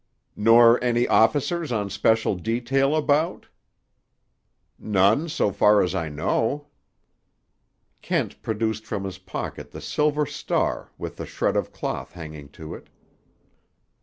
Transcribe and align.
"Nor 0.35 0.83
any 0.83 1.07
officers 1.07 1.71
on 1.71 1.91
special 1.91 2.33
detail 2.33 2.95
about?" 2.95 3.49
"None, 4.79 5.29
so 5.29 5.51
far 5.51 5.83
as 5.83 5.93
I 5.93 6.09
know." 6.09 6.69
Kent 8.01 8.41
produced 8.41 8.87
from 8.87 9.03
his 9.03 9.19
pocket 9.19 9.69
the 9.69 9.79
silver 9.79 10.25
star 10.25 10.89
with 10.97 11.17
the 11.17 11.27
shred 11.27 11.55
of 11.55 11.71
cloth 11.71 12.13
hanging 12.13 12.49
to 12.49 12.73
it. 12.73 12.89